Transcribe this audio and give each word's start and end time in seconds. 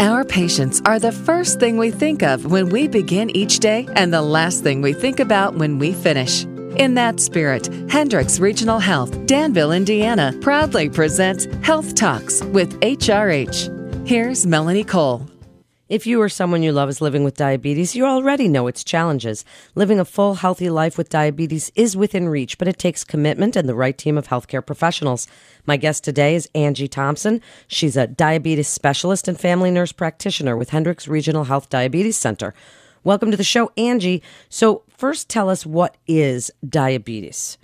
Our 0.00 0.24
patients 0.24 0.82
are 0.86 0.98
the 0.98 1.12
first 1.12 1.60
thing 1.60 1.76
we 1.78 1.90
think 1.92 2.22
of 2.22 2.50
when 2.50 2.68
we 2.68 2.88
begin 2.88 3.30
each 3.30 3.60
day 3.60 3.86
and 3.94 4.12
the 4.12 4.22
last 4.22 4.62
thing 4.62 4.82
we 4.82 4.92
think 4.92 5.20
about 5.20 5.54
when 5.54 5.78
we 5.78 5.92
finish. 5.92 6.44
In 6.76 6.94
that 6.94 7.20
spirit, 7.20 7.68
Hendricks 7.88 8.40
Regional 8.40 8.80
Health, 8.80 9.26
Danville, 9.26 9.70
Indiana, 9.70 10.36
proudly 10.40 10.88
presents 10.88 11.46
Health 11.62 11.94
Talks 11.94 12.42
with 12.42 12.78
HRH. 12.80 14.06
Here's 14.06 14.44
Melanie 14.46 14.84
Cole. 14.84 15.26
If 15.86 16.06
you 16.06 16.22
or 16.22 16.30
someone 16.30 16.62
you 16.62 16.72
love 16.72 16.88
is 16.88 17.02
living 17.02 17.24
with 17.24 17.36
diabetes, 17.36 17.94
you 17.94 18.06
already 18.06 18.48
know 18.48 18.68
its 18.68 18.84
challenges. 18.84 19.44
Living 19.74 20.00
a 20.00 20.04
full, 20.06 20.36
healthy 20.36 20.70
life 20.70 20.96
with 20.96 21.10
diabetes 21.10 21.70
is 21.74 21.94
within 21.94 22.26
reach, 22.26 22.56
but 22.56 22.68
it 22.68 22.78
takes 22.78 23.04
commitment 23.04 23.54
and 23.54 23.68
the 23.68 23.74
right 23.74 23.98
team 23.98 24.16
of 24.16 24.28
healthcare 24.28 24.64
professionals. 24.64 25.28
My 25.66 25.76
guest 25.76 26.02
today 26.02 26.36
is 26.36 26.48
Angie 26.54 26.88
Thompson. 26.88 27.42
She's 27.66 27.98
a 27.98 28.06
diabetes 28.06 28.66
specialist 28.66 29.28
and 29.28 29.38
family 29.38 29.70
nurse 29.70 29.92
practitioner 29.92 30.56
with 30.56 30.70
Hendricks 30.70 31.06
Regional 31.06 31.44
Health 31.44 31.68
Diabetes 31.68 32.16
Center. 32.16 32.54
Welcome 33.02 33.30
to 33.30 33.36
the 33.36 33.44
show, 33.44 33.70
Angie. 33.76 34.22
So, 34.48 34.84
first, 34.88 35.28
tell 35.28 35.50
us 35.50 35.66
what 35.66 35.98
is 36.06 36.50
diabetes? 36.66 37.58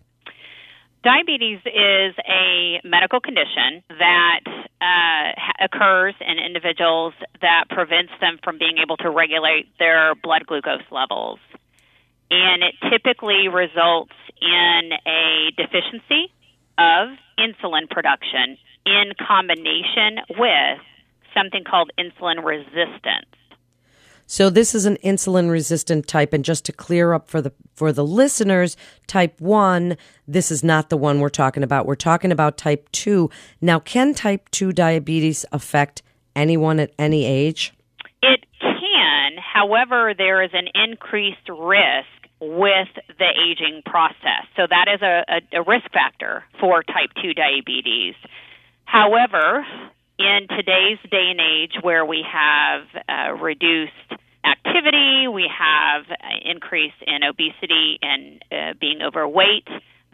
Diabetes 1.02 1.60
is 1.64 2.14
a 2.28 2.82
medical 2.84 3.20
condition 3.20 3.82
that 3.88 4.40
uh, 4.80 5.32
occurs 5.60 6.14
in 6.20 6.38
individuals 6.38 7.14
that 7.40 7.64
prevents 7.68 8.12
them 8.20 8.38
from 8.42 8.58
being 8.58 8.78
able 8.82 8.96
to 8.98 9.10
regulate 9.10 9.66
their 9.78 10.14
blood 10.14 10.46
glucose 10.46 10.86
levels. 10.90 11.38
And 12.30 12.62
it 12.62 12.74
typically 12.90 13.48
results 13.48 14.14
in 14.40 14.90
a 15.06 15.50
deficiency 15.56 16.32
of 16.78 17.08
insulin 17.38 17.90
production 17.90 18.56
in 18.86 19.12
combination 19.18 20.20
with 20.38 20.78
something 21.34 21.64
called 21.64 21.90
insulin 21.98 22.44
resistance. 22.44 23.28
So 24.30 24.48
this 24.48 24.76
is 24.76 24.86
an 24.86 24.96
insulin 25.02 25.50
resistant 25.50 26.06
type 26.06 26.32
and 26.32 26.44
just 26.44 26.64
to 26.66 26.72
clear 26.72 27.14
up 27.14 27.28
for 27.28 27.42
the 27.42 27.50
for 27.74 27.92
the 27.92 28.04
listeners, 28.04 28.76
type 29.08 29.40
1, 29.40 29.96
this 30.28 30.52
is 30.52 30.62
not 30.62 30.88
the 30.88 30.96
one 30.96 31.18
we're 31.18 31.30
talking 31.30 31.64
about. 31.64 31.84
We're 31.84 31.96
talking 31.96 32.30
about 32.30 32.56
type 32.56 32.88
2. 32.92 33.28
Now, 33.60 33.80
can 33.80 34.14
type 34.14 34.48
2 34.50 34.72
diabetes 34.72 35.44
affect 35.50 36.02
anyone 36.36 36.78
at 36.78 36.92
any 36.96 37.24
age? 37.24 37.74
It 38.22 38.44
can. 38.60 39.32
However, 39.42 40.14
there 40.16 40.44
is 40.44 40.50
an 40.52 40.68
increased 40.76 41.48
risk 41.48 42.06
with 42.38 42.88
the 43.18 43.30
aging 43.50 43.82
process. 43.84 44.46
So 44.54 44.62
that 44.70 44.86
is 44.94 45.02
a, 45.02 45.24
a, 45.28 45.60
a 45.60 45.62
risk 45.64 45.90
factor 45.92 46.44
for 46.60 46.84
type 46.84 47.10
2 47.20 47.34
diabetes. 47.34 48.14
However, 48.84 49.66
in 50.20 50.48
today's 50.48 50.98
day 51.10 51.32
and 51.32 51.40
age 51.40 51.72
where 51.80 52.04
we 52.04 52.22
have 52.30 52.84
uh, 53.08 53.32
reduced 53.40 53.92
activity, 54.44 55.26
we 55.28 55.48
have 55.48 56.04
increase 56.44 56.92
in 57.06 57.24
obesity 57.24 57.98
and 58.02 58.44
uh, 58.52 58.74
being 58.78 59.00
overweight, 59.02 59.66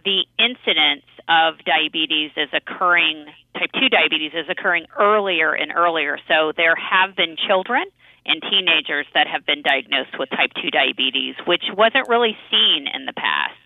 the 0.05 0.25
incidence 0.39 1.07
of 1.29 1.55
diabetes 1.65 2.31
is 2.37 2.49
occurring, 2.55 3.27
type 3.55 3.71
2 3.75 3.89
diabetes 3.89 4.31
is 4.33 4.47
occurring 4.49 4.87
earlier 4.97 5.53
and 5.53 5.73
earlier. 5.75 6.19
So 6.29 6.53
there 6.57 6.77
have 6.77 7.17
been 7.17 7.37
children 7.49 7.85
and 8.25 8.41
teenagers 8.43 9.07
that 9.15 9.27
have 9.27 9.45
been 9.45 9.63
diagnosed 9.63 10.19
with 10.19 10.31
type 10.31 10.53
2 10.63 10.71
diabetes, 10.71 11.35
which 11.47 11.65
wasn't 11.77 12.09
really 12.09 12.37
seen 12.51 12.87
in 12.87 13.07
the 13.07 13.13
past. 13.13 13.59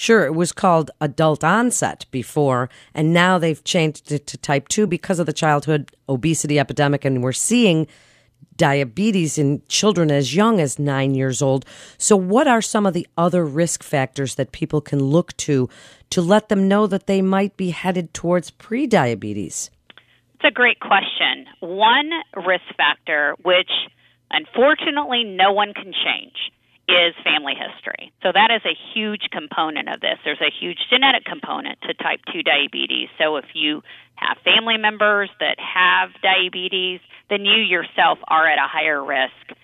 Sure, 0.00 0.24
it 0.24 0.34
was 0.34 0.50
called 0.50 0.90
adult 1.02 1.44
onset 1.44 2.06
before, 2.10 2.70
and 2.94 3.12
now 3.12 3.36
they've 3.36 3.62
changed 3.64 4.10
it 4.10 4.26
to 4.28 4.38
type 4.38 4.66
2 4.68 4.86
because 4.86 5.18
of 5.18 5.26
the 5.26 5.32
childhood 5.34 5.90
obesity 6.08 6.58
epidemic, 6.58 7.04
and 7.04 7.22
we're 7.22 7.32
seeing 7.32 7.86
diabetes 8.56 9.36
in 9.36 9.60
children 9.68 10.10
as 10.10 10.34
young 10.34 10.58
as 10.58 10.78
nine 10.78 11.14
years 11.14 11.42
old. 11.42 11.66
So, 11.98 12.16
what 12.16 12.48
are 12.48 12.62
some 12.62 12.86
of 12.86 12.94
the 12.94 13.06
other 13.18 13.44
risk 13.44 13.82
factors 13.82 14.36
that 14.36 14.52
people 14.52 14.80
can 14.80 15.00
look 15.00 15.36
to 15.36 15.68
to 16.08 16.22
let 16.22 16.48
them 16.48 16.66
know 16.66 16.86
that 16.86 17.06
they 17.06 17.20
might 17.20 17.58
be 17.58 17.68
headed 17.68 18.14
towards 18.14 18.50
prediabetes? 18.52 19.68
It's 20.34 20.44
a 20.44 20.50
great 20.50 20.80
question. 20.80 21.44
One 21.60 22.10
risk 22.34 22.64
factor, 22.74 23.34
which 23.42 23.70
unfortunately 24.30 25.24
no 25.24 25.52
one 25.52 25.74
can 25.74 25.92
change, 25.92 26.50
is 26.90 27.14
family 27.22 27.54
history. 27.54 28.12
So 28.22 28.30
that 28.34 28.50
is 28.50 28.62
a 28.66 28.74
huge 28.94 29.30
component 29.30 29.88
of 29.88 30.00
this. 30.00 30.18
There's 30.24 30.40
a 30.40 30.50
huge 30.50 30.78
genetic 30.90 31.24
component 31.24 31.80
to 31.82 31.94
type 31.94 32.20
2 32.32 32.42
diabetes. 32.42 33.08
So 33.18 33.36
if 33.36 33.46
you 33.54 33.82
have 34.16 34.38
family 34.44 34.76
members 34.76 35.30
that 35.40 35.56
have 35.58 36.10
diabetes, 36.22 37.00
then 37.28 37.44
you 37.44 37.62
yourself 37.62 38.18
are 38.28 38.46
at 38.46 38.58
a 38.58 38.68
higher 38.68 39.02
risk. 39.02 39.58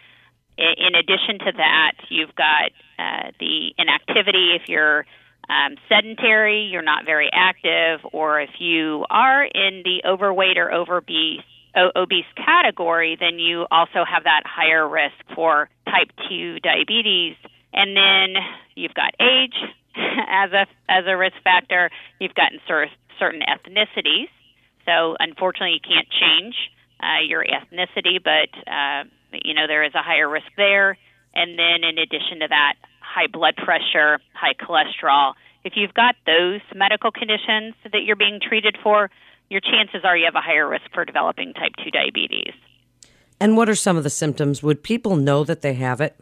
In 0.56 0.94
addition 0.94 1.38
to 1.44 1.52
that, 1.56 1.92
you've 2.08 2.34
got 2.34 2.72
uh, 2.98 3.30
the 3.38 3.74
inactivity 3.76 4.56
if 4.56 4.68
you're 4.68 5.04
um, 5.48 5.76
sedentary, 5.88 6.68
you're 6.72 6.82
not 6.82 7.04
very 7.04 7.30
active, 7.32 8.00
or 8.12 8.40
if 8.40 8.50
you 8.58 9.04
are 9.10 9.44
in 9.44 9.82
the 9.84 10.02
overweight 10.08 10.56
or 10.56 10.72
obese 10.72 11.44
obese 11.76 12.24
category, 12.36 13.16
then 13.18 13.38
you 13.38 13.66
also 13.70 14.04
have 14.04 14.24
that 14.24 14.42
higher 14.44 14.88
risk 14.88 15.14
for 15.34 15.68
type 15.84 16.10
2 16.28 16.60
diabetes. 16.60 17.36
And 17.72 17.96
then 17.96 18.42
you've 18.74 18.94
got 18.94 19.14
age 19.20 19.54
as 19.96 20.52
a 20.52 20.66
as 20.88 21.04
a 21.06 21.16
risk 21.16 21.36
factor. 21.44 21.90
You've 22.18 22.34
got 22.34 22.52
certain 23.18 23.40
ethnicities. 23.40 24.28
So 24.86 25.16
unfortunately, 25.18 25.74
you 25.74 25.80
can't 25.80 26.08
change 26.08 26.54
uh, 27.00 27.20
your 27.26 27.44
ethnicity, 27.44 28.22
but 28.22 28.48
uh, 28.70 29.04
you 29.44 29.54
know 29.54 29.66
there 29.66 29.84
is 29.84 29.94
a 29.94 30.02
higher 30.02 30.28
risk 30.28 30.46
there. 30.56 30.96
And 31.34 31.58
then 31.58 31.84
in 31.84 31.98
addition 31.98 32.40
to 32.40 32.48
that, 32.48 32.74
high 33.00 33.26
blood 33.26 33.56
pressure, 33.56 34.20
high 34.32 34.54
cholesterol. 34.54 35.34
If 35.64 35.74
you've 35.76 35.94
got 35.94 36.14
those 36.24 36.60
medical 36.74 37.10
conditions 37.10 37.74
that 37.84 38.04
you're 38.04 38.16
being 38.16 38.40
treated 38.40 38.78
for, 38.82 39.10
your 39.48 39.60
chances 39.60 40.02
are 40.04 40.16
you 40.16 40.24
have 40.24 40.34
a 40.34 40.40
higher 40.40 40.68
risk 40.68 40.84
for 40.92 41.04
developing 41.04 41.52
type 41.54 41.72
2 41.84 41.90
diabetes. 41.90 42.52
And 43.40 43.56
what 43.56 43.68
are 43.68 43.74
some 43.74 43.96
of 43.96 44.02
the 44.02 44.10
symptoms? 44.10 44.62
Would 44.62 44.82
people 44.82 45.16
know 45.16 45.44
that 45.44 45.62
they 45.62 45.74
have 45.74 46.00
it? 46.00 46.16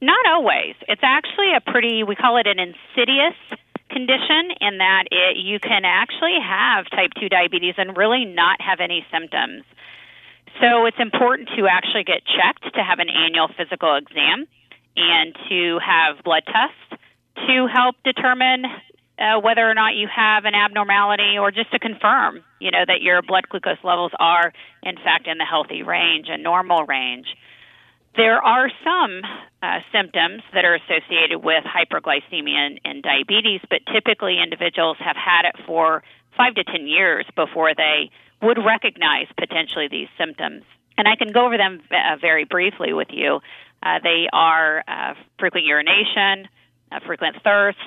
Not 0.00 0.26
always. 0.26 0.74
It's 0.88 1.02
actually 1.02 1.54
a 1.56 1.60
pretty, 1.60 2.02
we 2.02 2.14
call 2.14 2.36
it 2.36 2.46
an 2.46 2.58
insidious 2.58 3.38
condition 3.88 4.50
in 4.60 4.78
that 4.78 5.04
it, 5.10 5.36
you 5.36 5.60
can 5.60 5.84
actually 5.84 6.36
have 6.42 6.90
type 6.90 7.12
2 7.20 7.28
diabetes 7.28 7.74
and 7.78 7.96
really 7.96 8.24
not 8.24 8.60
have 8.60 8.80
any 8.80 9.04
symptoms. 9.12 9.64
So 10.60 10.86
it's 10.86 10.98
important 10.98 11.48
to 11.56 11.66
actually 11.66 12.04
get 12.04 12.22
checked, 12.24 12.74
to 12.74 12.82
have 12.82 12.98
an 12.98 13.08
annual 13.08 13.48
physical 13.56 13.96
exam, 13.96 14.46
and 14.96 15.34
to 15.48 15.78
have 15.78 16.22
blood 16.24 16.42
tests 16.46 17.02
to 17.46 17.66
help 17.72 17.96
determine 18.04 18.64
uh, 19.18 19.40
whether 19.40 19.68
or 19.68 19.74
not 19.74 19.94
you 19.94 20.08
have 20.08 20.44
an 20.44 20.54
abnormality 20.54 21.38
or 21.38 21.50
just 21.50 21.70
to 21.72 21.78
confirm, 21.78 22.42
you 22.60 22.70
know, 22.70 22.84
that 22.86 23.02
your 23.02 23.22
blood 23.22 23.48
glucose 23.48 23.82
levels 23.84 24.12
are 24.18 24.52
in 24.82 24.96
fact 24.96 25.26
in 25.26 25.38
the 25.38 25.44
healthy 25.44 25.82
range 25.82 26.26
and 26.28 26.42
normal 26.42 26.84
range. 26.86 27.26
There 28.16 28.42
are 28.42 28.70
some 28.84 29.22
uh, 29.62 29.78
symptoms 29.90 30.42
that 30.52 30.64
are 30.64 30.74
associated 30.74 31.38
with 31.42 31.64
hyperglycemia 31.64 32.56
and, 32.56 32.80
and 32.84 33.02
diabetes, 33.02 33.60
but 33.70 33.80
typically 33.90 34.36
individuals 34.42 34.98
have 35.00 35.16
had 35.16 35.46
it 35.46 35.56
for 35.66 36.02
five 36.36 36.54
to 36.56 36.64
ten 36.64 36.86
years 36.86 37.24
before 37.36 37.74
they 37.74 38.10
would 38.42 38.58
recognize 38.64 39.28
potentially 39.38 39.88
these 39.88 40.08
symptoms. 40.18 40.64
And 40.98 41.08
I 41.08 41.16
can 41.16 41.32
go 41.32 41.46
over 41.46 41.56
them 41.56 41.80
uh, 41.90 42.16
very 42.20 42.44
briefly 42.44 42.92
with 42.92 43.08
you. 43.10 43.40
Uh, 43.82 43.98
they 44.02 44.28
are 44.32 44.84
uh, 44.86 45.14
frequent 45.38 45.64
urination, 45.64 46.48
uh, 46.90 47.00
frequent 47.06 47.36
thirst, 47.42 47.78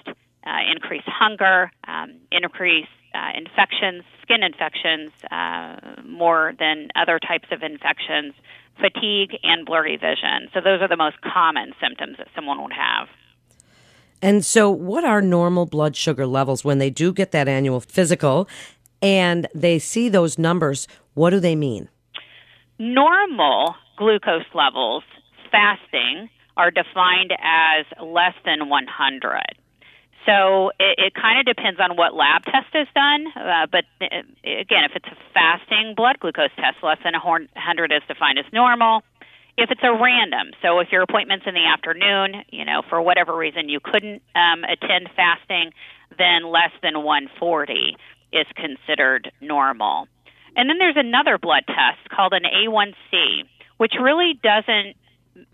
uh, 0.45 0.59
increased 0.71 1.07
hunger, 1.07 1.71
um, 1.87 2.15
increased 2.31 2.89
uh, 3.13 3.31
infections, 3.35 4.03
skin 4.21 4.43
infections, 4.43 5.11
uh, 5.31 6.01
more 6.05 6.53
than 6.59 6.89
other 6.95 7.19
types 7.19 7.47
of 7.51 7.63
infections, 7.63 8.33
fatigue, 8.79 9.37
and 9.43 9.65
blurry 9.65 9.95
vision. 9.95 10.49
So, 10.53 10.59
those 10.61 10.81
are 10.81 10.87
the 10.87 10.97
most 10.97 11.17
common 11.21 11.73
symptoms 11.81 12.17
that 12.17 12.27
someone 12.35 12.61
would 12.61 12.73
have. 12.73 13.07
And 14.21 14.43
so, 14.43 14.69
what 14.69 15.03
are 15.03 15.21
normal 15.21 15.65
blood 15.65 15.95
sugar 15.95 16.25
levels 16.25 16.63
when 16.63 16.79
they 16.79 16.89
do 16.89 17.13
get 17.13 17.31
that 17.31 17.47
annual 17.47 17.79
physical 17.79 18.49
and 19.01 19.47
they 19.53 19.79
see 19.79 20.09
those 20.09 20.37
numbers? 20.37 20.87
What 21.13 21.29
do 21.29 21.39
they 21.39 21.55
mean? 21.55 21.89
Normal 22.77 23.75
glucose 23.97 24.43
levels 24.53 25.03
fasting 25.51 26.29
are 26.57 26.71
defined 26.71 27.31
as 27.41 27.85
less 28.01 28.33
than 28.45 28.69
100. 28.69 29.41
So 30.25 30.71
it, 30.79 30.97
it 30.97 31.13
kind 31.13 31.39
of 31.39 31.45
depends 31.45 31.79
on 31.79 31.95
what 31.97 32.15
lab 32.15 32.43
test 32.45 32.73
is 32.73 32.87
done. 32.95 33.27
Uh, 33.35 33.67
but 33.71 33.85
uh, 34.01 34.25
again, 34.43 34.83
if 34.89 34.95
it's 34.95 35.07
a 35.07 35.17
fasting 35.33 35.93
blood 35.95 36.19
glucose 36.19 36.53
test, 36.55 36.77
less 36.81 36.97
than 37.03 37.13
100 37.13 37.91
is 37.91 38.01
defined 38.07 38.39
as 38.39 38.45
normal. 38.51 39.03
If 39.57 39.71
it's 39.71 39.83
a 39.83 39.93
random, 39.93 40.51
so 40.61 40.79
if 40.79 40.91
your 40.91 41.03
appointment's 41.03 41.45
in 41.47 41.53
the 41.53 41.65
afternoon, 41.65 42.43
you 42.49 42.65
know, 42.65 42.81
for 42.89 43.01
whatever 43.01 43.35
reason 43.35 43.69
you 43.69 43.79
couldn't 43.79 44.21
um, 44.35 44.65
attend 44.65 45.09
fasting, 45.15 45.71
then 46.17 46.51
less 46.51 46.71
than 46.83 47.03
140 47.03 47.95
is 48.33 48.45
considered 48.55 49.31
normal. 49.39 50.07
And 50.57 50.69
then 50.69 50.77
there's 50.77 50.97
another 50.97 51.37
blood 51.37 51.63
test 51.67 52.09
called 52.09 52.33
an 52.33 52.43
A1C, 52.43 53.47
which 53.77 53.93
really 54.01 54.39
doesn't 54.41 54.97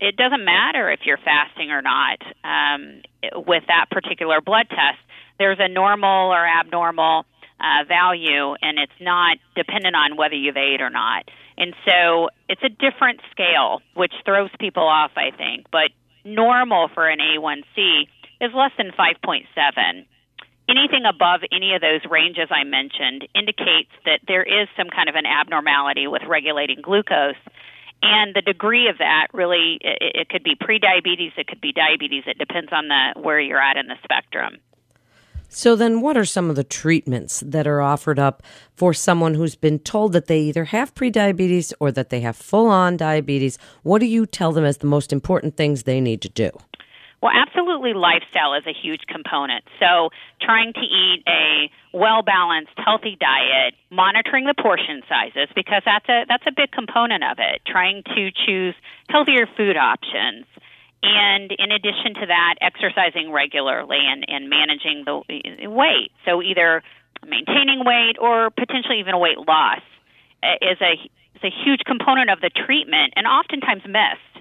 it 0.00 0.16
doesn't 0.16 0.44
matter 0.44 0.90
if 0.90 1.00
you're 1.04 1.18
fasting 1.18 1.70
or 1.70 1.82
not 1.82 2.18
um, 2.44 3.02
with 3.46 3.64
that 3.68 3.86
particular 3.90 4.40
blood 4.40 4.68
test. 4.68 4.98
There's 5.38 5.58
a 5.60 5.68
normal 5.68 6.32
or 6.32 6.46
abnormal 6.46 7.24
uh, 7.60 7.84
value, 7.86 8.54
and 8.60 8.78
it's 8.78 8.92
not 9.00 9.38
dependent 9.56 9.96
on 9.96 10.16
whether 10.16 10.34
you've 10.34 10.56
ate 10.56 10.80
or 10.80 10.90
not. 10.90 11.28
And 11.56 11.74
so 11.86 12.28
it's 12.48 12.62
a 12.62 12.68
different 12.68 13.20
scale, 13.30 13.80
which 13.94 14.12
throws 14.24 14.50
people 14.58 14.86
off, 14.86 15.12
I 15.16 15.30
think. 15.36 15.66
But 15.70 15.90
normal 16.24 16.88
for 16.94 17.08
an 17.08 17.18
A1C 17.18 18.08
is 18.40 18.50
less 18.54 18.72
than 18.76 18.90
5.7. 18.90 20.06
Anything 20.68 21.04
above 21.06 21.40
any 21.52 21.74
of 21.74 21.80
those 21.80 22.00
ranges 22.08 22.48
I 22.50 22.64
mentioned 22.64 23.28
indicates 23.34 23.90
that 24.04 24.20
there 24.26 24.42
is 24.42 24.68
some 24.76 24.88
kind 24.88 25.08
of 25.08 25.16
an 25.16 25.26
abnormality 25.26 26.06
with 26.06 26.22
regulating 26.26 26.80
glucose. 26.82 27.38
And 28.02 28.34
the 28.34 28.42
degree 28.42 28.88
of 28.88 28.98
that 28.98 29.28
really, 29.32 29.78
it, 29.80 30.12
it 30.14 30.28
could 30.28 30.42
be 30.42 30.56
prediabetes, 30.56 31.38
it 31.38 31.46
could 31.46 31.60
be 31.60 31.72
diabetes. 31.72 32.24
It 32.26 32.38
depends 32.38 32.70
on 32.72 32.88
the 32.88 33.20
where 33.20 33.40
you're 33.40 33.62
at 33.62 33.76
in 33.76 33.86
the 33.86 33.96
spectrum. 34.02 34.58
So, 35.54 35.76
then 35.76 36.00
what 36.00 36.16
are 36.16 36.24
some 36.24 36.48
of 36.48 36.56
the 36.56 36.64
treatments 36.64 37.42
that 37.44 37.66
are 37.66 37.82
offered 37.82 38.18
up 38.18 38.42
for 38.74 38.94
someone 38.94 39.34
who's 39.34 39.54
been 39.54 39.78
told 39.80 40.14
that 40.14 40.26
they 40.26 40.40
either 40.40 40.64
have 40.64 40.94
prediabetes 40.94 41.74
or 41.78 41.92
that 41.92 42.08
they 42.08 42.20
have 42.20 42.36
full 42.36 42.68
on 42.68 42.96
diabetes? 42.96 43.58
What 43.82 43.98
do 43.98 44.06
you 44.06 44.24
tell 44.24 44.52
them 44.52 44.64
as 44.64 44.78
the 44.78 44.86
most 44.86 45.12
important 45.12 45.58
things 45.58 45.82
they 45.82 46.00
need 46.00 46.22
to 46.22 46.30
do? 46.30 46.50
Well, 47.22 47.30
absolutely, 47.32 47.94
lifestyle 47.94 48.54
is 48.54 48.66
a 48.66 48.74
huge 48.74 49.02
component. 49.06 49.62
So, 49.78 50.10
trying 50.40 50.72
to 50.72 50.80
eat 50.80 51.22
a 51.28 51.70
well 51.96 52.22
balanced, 52.22 52.72
healthy 52.76 53.16
diet, 53.18 53.74
monitoring 53.90 54.44
the 54.44 54.54
portion 54.60 55.02
sizes 55.08 55.46
because 55.54 55.82
that's 55.84 56.08
a 56.08 56.26
that's 56.28 56.42
a 56.48 56.50
big 56.50 56.72
component 56.72 57.22
of 57.22 57.38
it. 57.38 57.62
Trying 57.64 58.02
to 58.16 58.30
choose 58.44 58.74
healthier 59.08 59.46
food 59.56 59.76
options, 59.76 60.46
and 61.02 61.52
in 61.52 61.70
addition 61.70 62.14
to 62.18 62.26
that, 62.26 62.56
exercising 62.60 63.30
regularly 63.30 63.98
and, 64.02 64.24
and 64.26 64.50
managing 64.50 65.04
the 65.06 65.22
weight. 65.68 66.10
So 66.24 66.42
either 66.42 66.82
maintaining 67.24 67.84
weight 67.84 68.16
or 68.20 68.50
potentially 68.50 68.98
even 68.98 69.18
weight 69.20 69.38
loss 69.38 69.82
uh, 70.42 70.58
is 70.60 70.78
a 70.82 70.94
is 71.38 71.42
a 71.44 71.54
huge 71.64 71.82
component 71.86 72.30
of 72.30 72.40
the 72.40 72.50
treatment 72.50 73.14
and 73.14 73.28
oftentimes 73.28 73.82
missed. 73.86 74.31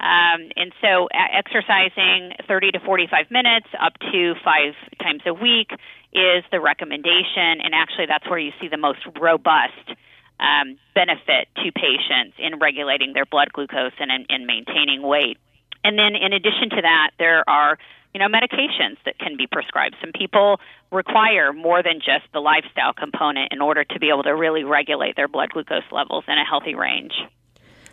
Um, 0.00 0.50
and 0.56 0.72
so, 0.82 1.08
exercising 1.12 2.32
30 2.46 2.72
to 2.72 2.80
45 2.80 3.30
minutes 3.30 3.68
up 3.80 3.94
to 4.12 4.34
five 4.44 4.74
times 5.00 5.22
a 5.24 5.32
week 5.32 5.70
is 6.12 6.44
the 6.50 6.60
recommendation. 6.60 7.62
And 7.62 7.74
actually, 7.74 8.06
that's 8.06 8.28
where 8.28 8.38
you 8.38 8.52
see 8.60 8.68
the 8.68 8.76
most 8.76 9.00
robust 9.20 9.96
um, 10.40 10.76
benefit 10.94 11.48
to 11.56 11.72
patients 11.72 12.36
in 12.38 12.58
regulating 12.58 13.12
their 13.14 13.24
blood 13.24 13.52
glucose 13.52 13.92
and 13.98 14.10
in 14.28 14.46
maintaining 14.46 15.02
weight. 15.02 15.38
And 15.84 15.98
then 15.98 16.16
in 16.16 16.32
addition 16.32 16.70
to 16.70 16.82
that, 16.82 17.10
there 17.18 17.48
are 17.48 17.78
you 18.14 18.20
know 18.20 18.28
medications 18.28 18.96
that 19.04 19.18
can 19.18 19.36
be 19.36 19.46
prescribed. 19.46 19.96
Some 20.00 20.12
people 20.12 20.60
require 20.90 21.52
more 21.52 21.82
than 21.82 21.98
just 21.98 22.30
the 22.32 22.40
lifestyle 22.40 22.92
component 22.92 23.52
in 23.52 23.60
order 23.60 23.84
to 23.84 23.98
be 23.98 24.08
able 24.08 24.22
to 24.24 24.34
really 24.34 24.64
regulate 24.64 25.16
their 25.16 25.28
blood 25.28 25.50
glucose 25.50 25.82
levels 25.92 26.24
in 26.26 26.38
a 26.38 26.44
healthy 26.44 26.74
range. 26.74 27.12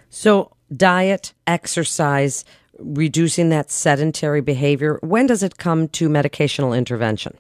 So, 0.09 0.51
diet, 0.75 1.33
exercise, 1.47 2.45
reducing 2.79 3.49
that 3.49 3.71
sedentary 3.71 4.41
behavior, 4.41 4.99
when 5.01 5.27
does 5.27 5.43
it 5.43 5.57
come 5.57 5.87
to 5.89 6.09
medicational 6.09 6.77
intervention? 6.77 7.37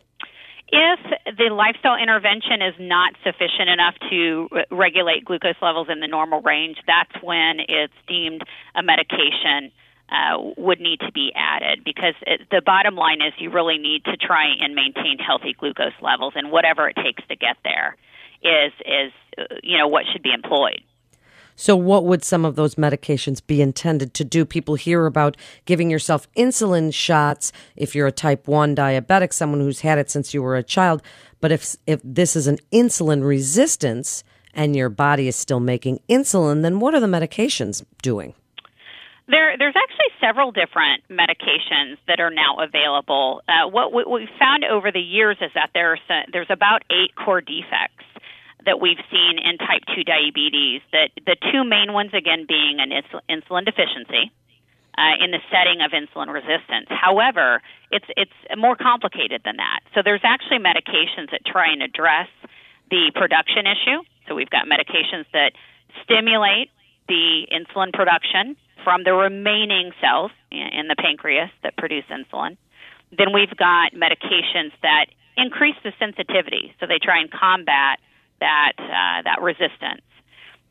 If 0.71 0.99
the 1.37 1.53
lifestyle 1.53 2.01
intervention 2.01 2.61
is 2.61 2.73
not 2.79 3.13
sufficient 3.23 3.69
enough 3.69 3.95
to 4.09 4.47
regulate 4.71 5.25
glucose 5.25 5.59
levels 5.61 5.87
in 5.89 5.99
the 5.99 6.07
normal 6.07 6.41
range, 6.41 6.77
that's 6.87 7.11
when 7.21 7.59
it's 7.67 7.93
deemed 8.07 8.43
a 8.75 8.83
medication 8.83 9.71
uh, 10.11 10.37
would 10.57 10.79
need 10.79 10.99
to 10.99 11.11
be 11.11 11.31
added 11.35 11.83
because 11.83 12.15
it, 12.27 12.41
the 12.51 12.61
bottom 12.65 12.95
line 12.95 13.21
is 13.21 13.33
you 13.37 13.49
really 13.49 13.77
need 13.77 14.03
to 14.05 14.17
try 14.17 14.53
and 14.59 14.75
maintain 14.75 15.17
healthy 15.17 15.55
glucose 15.57 15.95
levels, 16.01 16.33
and 16.35 16.51
whatever 16.51 16.87
it 16.89 16.95
takes 16.97 17.23
to 17.27 17.35
get 17.35 17.57
there 17.63 17.95
is 18.43 18.73
is 18.85 19.11
uh, 19.37 19.55
you 19.63 19.77
know 19.77 19.87
what 19.87 20.05
should 20.11 20.23
be 20.23 20.33
employed. 20.33 20.81
So, 21.61 21.75
what 21.75 22.05
would 22.05 22.23
some 22.23 22.43
of 22.43 22.55
those 22.55 22.73
medications 22.73 23.39
be 23.45 23.61
intended 23.61 24.15
to 24.15 24.23
do? 24.23 24.45
People 24.45 24.73
hear 24.73 25.05
about 25.05 25.37
giving 25.65 25.91
yourself 25.91 26.27
insulin 26.33 26.91
shots 26.91 27.51
if 27.75 27.93
you're 27.93 28.07
a 28.07 28.11
type 28.11 28.47
1 28.47 28.75
diabetic, 28.75 29.31
someone 29.31 29.59
who's 29.59 29.81
had 29.81 29.99
it 29.99 30.09
since 30.09 30.33
you 30.33 30.41
were 30.41 30.55
a 30.55 30.63
child. 30.63 31.03
But 31.39 31.51
if, 31.51 31.75
if 31.85 32.01
this 32.03 32.35
is 32.35 32.47
an 32.47 32.57
insulin 32.73 33.23
resistance 33.23 34.23
and 34.55 34.75
your 34.75 34.89
body 34.89 35.27
is 35.27 35.35
still 35.35 35.59
making 35.59 35.99
insulin, 36.09 36.63
then 36.63 36.79
what 36.79 36.95
are 36.95 36.99
the 36.99 37.05
medications 37.05 37.85
doing? 38.01 38.33
There, 39.27 39.55
there's 39.59 39.75
actually 39.77 40.17
several 40.19 40.51
different 40.51 41.03
medications 41.11 41.97
that 42.07 42.19
are 42.19 42.31
now 42.31 42.57
available. 42.57 43.43
Uh, 43.47 43.69
what, 43.69 43.93
what 43.93 44.09
we've 44.09 44.27
found 44.39 44.65
over 44.65 44.91
the 44.91 44.99
years 44.99 45.37
is 45.39 45.51
that 45.53 45.69
there's 45.75 46.01
there's 46.33 46.49
about 46.49 46.81
eight 46.89 47.13
core 47.15 47.39
defects 47.39 48.03
that 48.65 48.79
we've 48.79 49.01
seen 49.09 49.39
in 49.39 49.57
type 49.57 49.83
2 49.95 50.03
diabetes. 50.03 50.81
That 50.91 51.09
the 51.25 51.35
two 51.51 51.63
main 51.63 51.93
ones 51.93 52.11
again 52.13 52.45
being 52.47 52.79
an 52.79 52.91
insulin 53.29 53.65
deficiency 53.65 54.31
uh, 54.97 55.23
in 55.23 55.31
the 55.31 55.39
setting 55.49 55.81
of 55.81 55.91
insulin 55.91 56.31
resistance. 56.31 56.87
However, 56.89 57.61
it's 57.91 58.05
it's 58.17 58.35
more 58.57 58.75
complicated 58.75 59.41
than 59.43 59.57
that. 59.57 59.81
So 59.95 60.01
there's 60.03 60.23
actually 60.23 60.59
medications 60.59 61.31
that 61.31 61.45
try 61.45 61.71
and 61.71 61.81
address 61.81 62.27
the 62.89 63.11
production 63.15 63.65
issue. 63.65 64.03
So 64.27 64.35
we've 64.35 64.49
got 64.49 64.67
medications 64.67 65.25
that 65.33 65.53
stimulate 66.03 66.69
the 67.07 67.47
insulin 67.51 67.93
production 67.93 68.55
from 68.83 69.03
the 69.03 69.13
remaining 69.13 69.91
cells 70.01 70.31
in 70.51 70.87
the 70.87 70.95
pancreas 70.95 71.49
that 71.63 71.77
produce 71.77 72.05
insulin. 72.11 72.57
Then 73.17 73.33
we've 73.33 73.55
got 73.55 73.93
medications 73.93 74.71
that 74.81 75.07
increase 75.37 75.75
the 75.83 75.91
sensitivity, 75.99 76.73
so 76.79 76.87
they 76.87 76.99
try 76.99 77.19
and 77.19 77.31
combat 77.31 77.99
that 78.41 78.73
uh, 78.77 79.21
that 79.23 79.41
resistance. 79.41 80.03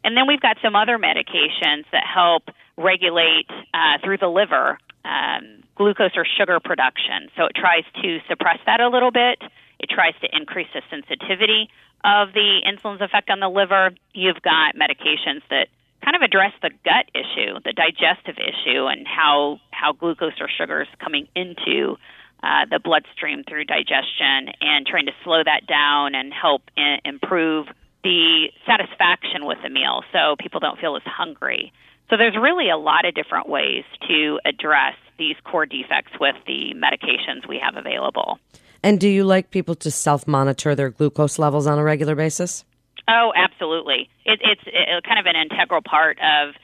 And 0.04 0.16
then 0.16 0.26
we've 0.26 0.40
got 0.40 0.56
some 0.62 0.76
other 0.76 0.98
medications 0.98 1.84
that 1.92 2.04
help 2.04 2.44
regulate 2.76 3.48
uh, 3.72 3.98
through 4.04 4.18
the 4.18 4.28
liver 4.28 4.78
um, 5.04 5.62
glucose 5.76 6.12
or 6.16 6.26
sugar 6.38 6.60
production. 6.60 7.28
So 7.36 7.46
it 7.46 7.56
tries 7.56 7.84
to 8.02 8.18
suppress 8.28 8.58
that 8.66 8.80
a 8.80 8.88
little 8.88 9.10
bit. 9.10 9.40
It 9.78 9.88
tries 9.88 10.14
to 10.20 10.28
increase 10.32 10.68
the 10.74 10.82
sensitivity 10.90 11.70
of 12.04 12.32
the 12.32 12.60
insulin's 12.64 13.00
effect 13.00 13.30
on 13.30 13.40
the 13.40 13.48
liver. 13.48 13.90
You've 14.12 14.42
got 14.42 14.74
medications 14.76 15.40
that 15.48 15.68
kind 16.04 16.16
of 16.16 16.22
address 16.22 16.52
the 16.62 16.70
gut 16.84 17.08
issue, 17.14 17.60
the 17.64 17.72
digestive 17.72 18.36
issue, 18.36 18.86
and 18.86 19.06
how 19.06 19.60
how 19.70 19.92
glucose 19.92 20.40
or 20.40 20.48
sugars 20.48 20.88
coming 20.98 21.28
into 21.34 21.96
uh, 22.42 22.66
the 22.70 22.78
bloodstream 22.78 23.44
through 23.48 23.64
digestion, 23.64 24.48
and 24.60 24.86
trying 24.86 25.06
to 25.06 25.12
slow 25.24 25.42
that 25.44 25.66
down 25.66 26.14
and 26.14 26.32
help 26.32 26.62
improve 27.04 27.66
the 28.02 28.48
satisfaction 28.66 29.44
with 29.44 29.58
the 29.62 29.68
meal, 29.68 30.02
so 30.12 30.36
people 30.38 30.60
don't 30.60 30.78
feel 30.78 30.96
as 30.96 31.02
hungry. 31.04 31.72
So 32.08 32.16
there's 32.16 32.36
really 32.36 32.70
a 32.70 32.76
lot 32.76 33.04
of 33.04 33.14
different 33.14 33.48
ways 33.48 33.84
to 34.08 34.40
address 34.44 34.96
these 35.18 35.36
core 35.44 35.66
defects 35.66 36.12
with 36.18 36.34
the 36.46 36.74
medications 36.74 37.46
we 37.48 37.60
have 37.62 37.76
available. 37.76 38.38
And 38.82 38.98
do 38.98 39.08
you 39.08 39.24
like 39.24 39.50
people 39.50 39.74
to 39.76 39.90
self 39.90 40.26
monitor 40.26 40.74
their 40.74 40.90
glucose 40.90 41.38
levels 41.38 41.66
on 41.66 41.78
a 41.78 41.84
regular 41.84 42.14
basis? 42.14 42.64
Oh, 43.06 43.32
absolutely. 43.36 44.08
It, 44.24 44.40
it's 44.42 44.62
it, 44.66 45.04
kind 45.04 45.20
of 45.20 45.26
an 45.26 45.36
integral 45.36 45.82
part 45.82 46.18
of 46.18 46.54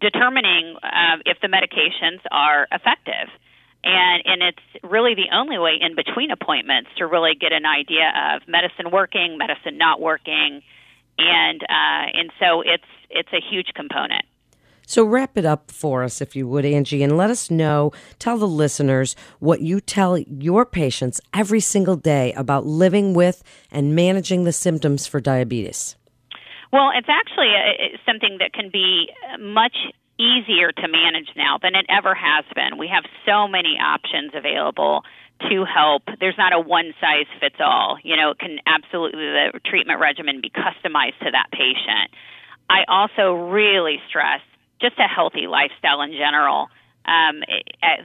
determining 0.00 0.76
uh, 0.82 1.16
if 1.24 1.38
the 1.40 1.48
medications 1.48 2.20
are 2.30 2.66
effective. 2.72 3.28
And, 3.82 4.22
and 4.26 4.42
it's 4.42 4.84
really 4.84 5.14
the 5.14 5.34
only 5.34 5.58
way 5.58 5.72
in 5.80 5.94
between 5.94 6.30
appointments 6.30 6.90
to 6.98 7.06
really 7.06 7.34
get 7.34 7.52
an 7.52 7.64
idea 7.64 8.12
of 8.34 8.46
medicine 8.46 8.90
working, 8.92 9.38
medicine 9.38 9.78
not 9.78 10.00
working, 10.00 10.62
and 11.18 11.62
uh, 11.62 12.06
and 12.12 12.30
so 12.38 12.60
it's 12.60 12.84
it's 13.08 13.32
a 13.32 13.40
huge 13.40 13.68
component. 13.74 14.24
So 14.86 15.04
wrap 15.04 15.38
it 15.38 15.44
up 15.44 15.70
for 15.70 16.02
us, 16.02 16.20
if 16.20 16.34
you 16.34 16.48
would, 16.48 16.64
Angie, 16.64 17.04
and 17.04 17.16
let 17.16 17.30
us 17.30 17.48
know, 17.48 17.92
tell 18.18 18.38
the 18.38 18.48
listeners 18.48 19.14
what 19.38 19.60
you 19.60 19.80
tell 19.80 20.18
your 20.18 20.66
patients 20.66 21.20
every 21.32 21.60
single 21.60 21.94
day 21.94 22.32
about 22.32 22.66
living 22.66 23.14
with 23.14 23.44
and 23.70 23.94
managing 23.94 24.42
the 24.42 24.52
symptoms 24.52 25.06
for 25.06 25.20
diabetes. 25.20 25.94
Well, 26.72 26.90
it's 26.96 27.08
actually 27.08 27.52
a, 27.54 27.98
something 28.04 28.38
that 28.40 28.52
can 28.52 28.68
be 28.72 29.10
much 29.38 29.76
easier 30.20 30.72
to 30.72 30.86
manage 30.88 31.32
now 31.34 31.56
than 31.56 31.74
it 31.74 31.86
ever 31.88 32.14
has 32.14 32.44
been. 32.54 32.76
We 32.76 32.88
have 32.92 33.04
so 33.24 33.48
many 33.48 33.80
options 33.80 34.32
available 34.34 35.02
to 35.48 35.64
help. 35.64 36.02
There's 36.20 36.36
not 36.36 36.52
a 36.52 36.60
one 36.60 36.92
size 37.00 37.24
fits 37.40 37.56
all. 37.58 37.96
You 38.04 38.16
know, 38.16 38.36
it 38.36 38.38
can 38.38 38.58
absolutely 38.66 39.24
the 39.24 39.60
treatment 39.64 40.00
regimen 40.00 40.40
be 40.42 40.50
customized 40.50 41.18
to 41.24 41.32
that 41.32 41.48
patient. 41.50 42.12
I 42.68 42.84
also 42.86 43.48
really 43.48 43.96
stress 44.08 44.44
just 44.80 44.98
a 44.98 45.08
healthy 45.08 45.46
lifestyle 45.48 46.02
in 46.02 46.12
general. 46.12 46.68
Um, 47.08 47.40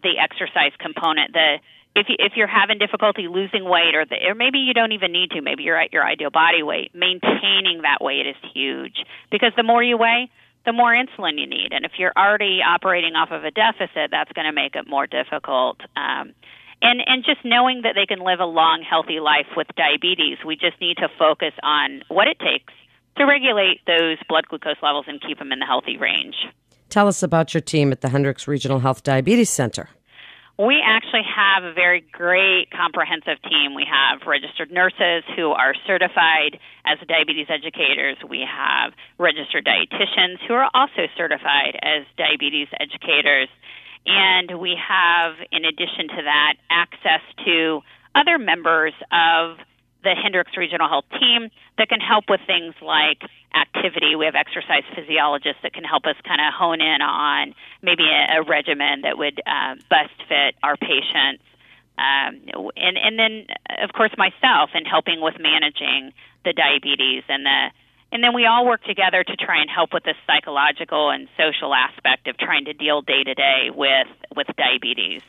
the 0.02 0.16
exercise 0.18 0.72
component, 0.80 1.34
the 1.34 1.60
if 1.96 2.08
you, 2.10 2.16
if 2.20 2.34
you're 2.36 2.48
having 2.48 2.78
difficulty 2.78 3.28
losing 3.28 3.64
weight, 3.64 3.96
or, 3.96 4.06
the, 4.06 4.16
or 4.28 4.36
maybe 4.36 4.60
you 4.60 4.74
don't 4.74 4.92
even 4.92 5.12
need 5.12 5.32
to, 5.32 5.42
maybe 5.42 5.64
you're 5.64 5.80
at 5.80 5.94
your 5.94 6.06
ideal 6.06 6.30
body 6.30 6.62
weight, 6.62 6.92
maintaining 6.94 7.84
that 7.84 8.00
weight 8.02 8.28
is 8.28 8.36
huge 8.54 8.98
because 9.32 9.54
the 9.56 9.64
more 9.64 9.82
you 9.82 9.98
weigh, 9.98 10.30
the 10.66 10.74
more 10.74 10.94
insulin 10.94 11.40
you 11.40 11.48
need, 11.48 11.70
and 11.72 11.86
if 11.86 11.94
you're 11.98 12.14
already 12.18 12.60
operating 12.66 13.16
off 13.16 13.32
of 13.32 13.44
a 13.44 13.52
deficit, 13.52 14.12
that's 14.12 14.32
going 14.34 14.46
to 14.46 14.54
make 14.54 14.76
it 14.76 14.88
more 14.88 15.08
difficult. 15.08 15.80
Um, 15.96 16.34
and 16.82 17.02
and 17.06 17.24
just 17.24 17.40
knowing 17.44 17.82
that 17.84 17.96
they 17.96 18.06
can 18.06 18.24
live 18.24 18.40
a 18.40 18.46
long, 18.46 18.84
healthy 18.88 19.20
life 19.20 19.48
with 19.56 19.68
diabetes, 19.76 20.38
we 20.46 20.56
just 20.56 20.80
need 20.82 20.98
to 20.98 21.08
focus 21.18 21.54
on 21.64 22.02
what 22.10 22.28
it 22.28 22.38
takes 22.40 22.74
to 23.18 23.26
regulate 23.26 23.80
those 23.88 24.18
blood 24.28 24.48
glucose 24.48 24.82
levels 24.82 25.06
and 25.08 25.22
keep 25.22 25.40
them 25.40 25.52
in 25.52 25.60
the 25.60 25.66
healthy 25.66 25.98
range. 25.98 26.36
Tell 26.90 27.08
us 27.08 27.24
about 27.24 27.54
your 27.54 27.62
team 27.62 27.92
at 27.92 28.02
the 28.02 28.10
Hendricks 28.10 28.48
Regional 28.48 28.80
Health 28.80 29.04
Diabetes 29.04 29.50
Center. 29.50 29.90
We 30.58 30.80
actually 30.80 31.28
have 31.28 31.66
a 31.66 31.74
very 31.74 32.00
great 32.14 32.72
comprehensive 32.72 33.42
team. 33.44 33.76
We 33.76 33.86
have 33.92 34.26
registered 34.26 34.72
nurses 34.72 35.24
who 35.36 35.52
are 35.52 35.74
certified 35.86 36.60
as 36.86 36.98
diabetes 37.08 37.48
educators. 37.50 38.16
We 38.28 38.48
have 38.48 38.94
registered 39.20 39.68
dietitians 39.68 40.40
who 40.48 40.54
are 40.54 40.70
also 40.74 41.12
certified 41.18 41.76
as 41.84 42.06
diabetes 42.18 42.70
educators. 42.80 43.50
And 44.06 44.60
we 44.60 44.78
have, 44.80 45.36
in 45.52 45.66
addition 45.66 46.08
to 46.16 46.22
that, 46.24 46.54
access 46.70 47.22
to 47.44 47.82
other 48.16 48.38
members 48.38 48.94
of 49.12 49.58
the 50.06 50.14
Hendricks 50.16 50.56
Regional 50.56 50.88
Health 50.88 51.10
Team 51.20 51.50
that 51.78 51.90
can 51.90 52.00
help 52.00 52.30
with 52.30 52.40
things 52.46 52.74
like 52.82 53.20
activity. 53.58 54.16
We 54.16 54.26
have 54.26 54.36
exercise 54.36 54.86
physiologists 54.96 55.62
that 55.64 55.74
can 55.74 55.84
help 55.84 56.06
us 56.06 56.16
kind 56.24 56.40
of 56.40 56.54
hone 56.54 56.80
in 56.80 57.02
on 57.02 57.56
maybe 57.82 58.06
a, 58.06 58.40
a 58.40 58.44
regimen 58.44 59.02
that 59.02 59.18
would 59.18 59.42
uh, 59.42 59.76
best 59.90 60.14
fit 60.30 60.54
our 60.62 60.78
patients. 60.78 61.44
Um, 61.98 62.70
and, 62.78 62.96
and 63.02 63.18
then, 63.18 63.48
of 63.82 63.92
course, 63.94 64.12
myself 64.18 64.70
in 64.76 64.86
helping 64.86 65.22
with 65.22 65.36
managing 65.40 66.14
the 66.46 66.54
diabetes 66.54 67.24
and 67.28 67.46
the 67.46 67.74
and 68.12 68.24
then 68.24 68.34
we 68.34 68.46
all 68.46 68.66
work 68.66 68.84
together 68.84 69.24
to 69.24 69.36
try 69.36 69.60
and 69.60 69.70
help 69.70 69.92
with 69.92 70.04
the 70.04 70.14
psychological 70.26 71.10
and 71.10 71.28
social 71.36 71.74
aspect 71.74 72.28
of 72.28 72.38
trying 72.38 72.64
to 72.66 72.74
deal 72.74 73.02
day 73.02 73.24
to 73.24 73.34
day 73.34 73.72
with 73.74 74.08
with 74.36 74.48
diabetes. 74.56 75.22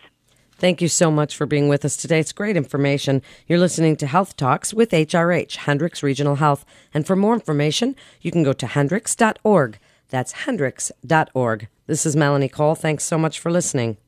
Thank 0.58 0.80
you 0.80 0.88
so 0.88 1.10
much 1.10 1.36
for 1.36 1.44
being 1.44 1.68
with 1.68 1.84
us 1.84 1.96
today. 1.96 2.18
It's 2.18 2.32
great 2.32 2.56
information. 2.56 3.20
You're 3.46 3.58
listening 3.58 3.96
to 3.96 4.06
Health 4.06 4.36
Talks 4.36 4.72
with 4.72 4.90
HRH, 4.90 5.56
Hendricks 5.56 6.02
Regional 6.02 6.36
Health. 6.36 6.64
And 6.94 7.06
for 7.06 7.14
more 7.14 7.34
information, 7.34 7.94
you 8.22 8.30
can 8.30 8.42
go 8.42 8.54
to 8.54 8.66
hendricks.org. 8.66 9.78
That's 10.08 10.32
hendricks.org. 10.32 11.68
This 11.86 12.06
is 12.06 12.16
Melanie 12.16 12.48
Cole. 12.48 12.74
Thanks 12.74 13.04
so 13.04 13.18
much 13.18 13.38
for 13.38 13.50
listening. 13.50 13.98